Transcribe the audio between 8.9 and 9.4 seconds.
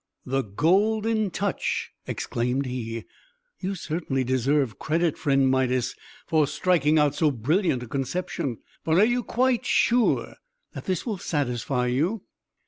are you